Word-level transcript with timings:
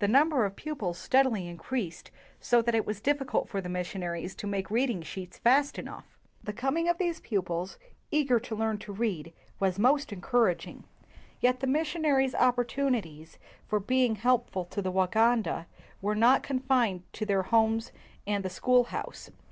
The 0.00 0.08
number 0.08 0.44
of 0.44 0.56
pupils 0.56 0.98
steadily 0.98 1.46
in 1.46 1.56
creased, 1.56 2.10
so 2.40 2.62
that 2.62 2.74
it 2.74 2.84
was 2.84 3.00
difficult 3.00 3.48
for 3.48 3.60
the 3.60 3.68
mis 3.68 3.86
sionaries 3.92 4.36
to 4.38 4.48
make 4.48 4.72
reading 4.72 5.02
sheets 5.02 5.38
fast 5.38 5.78
enough. 5.78 6.18
97 6.42 6.42
WHITE 6.42 6.42
MAN 6.42 6.42
OF 6.42 6.42
WORK 6.42 6.44
The 6.44 6.60
coming 6.60 6.88
of 6.88 6.98
these 7.14 7.20
pupils, 7.20 7.78
eager 8.10 8.40
to 8.40 8.56
learn 8.56 8.78
to 8.78 8.92
read, 8.92 9.32
was 9.60 9.78
most 9.78 10.12
encouraging; 10.12 10.82
yet 11.38 11.60
the 11.60 11.68
mis 11.68 11.86
sionaries' 11.86 12.34
opportunities 12.44 13.38
for 13.68 13.78
being 13.78 14.16
helpful 14.16 14.64
to 14.64 14.82
the 14.82 14.90
Waganda 14.90 15.66
were 16.00 16.16
not 16.16 16.42
confined 16.42 17.04
to 17.12 17.24
their 17.24 17.42
homes 17.42 17.92
and 18.26 18.44
the 18.44 18.50
schoolhouse. 18.50 19.30